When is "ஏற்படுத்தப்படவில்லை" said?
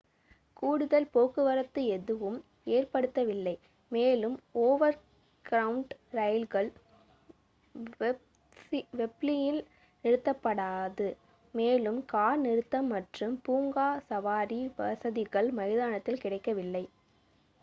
2.67-3.53